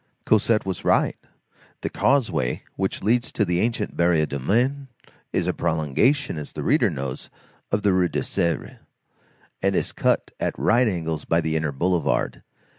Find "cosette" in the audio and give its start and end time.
0.25-0.65